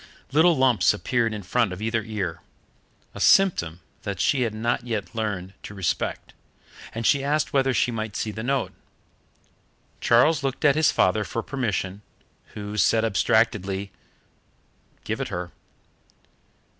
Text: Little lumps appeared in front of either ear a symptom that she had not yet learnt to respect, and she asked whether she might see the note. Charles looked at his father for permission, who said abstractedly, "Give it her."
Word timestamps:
Little 0.31 0.57
lumps 0.57 0.95
appeared 0.95 1.31
in 1.31 1.43
front 1.43 1.71
of 1.71 1.79
either 1.79 2.01
ear 2.03 2.41
a 3.13 3.19
symptom 3.19 3.81
that 4.01 4.19
she 4.19 4.41
had 4.41 4.51
not 4.55 4.83
yet 4.83 5.13
learnt 5.13 5.53
to 5.61 5.75
respect, 5.75 6.33
and 6.91 7.05
she 7.05 7.23
asked 7.23 7.53
whether 7.53 7.71
she 7.71 7.91
might 7.91 8.15
see 8.15 8.31
the 8.31 8.41
note. 8.41 8.73
Charles 9.99 10.41
looked 10.41 10.65
at 10.65 10.73
his 10.75 10.91
father 10.91 11.23
for 11.23 11.43
permission, 11.43 12.01
who 12.55 12.77
said 12.77 13.05
abstractedly, 13.05 13.91
"Give 15.03 15.21
it 15.21 15.27
her." 15.27 15.51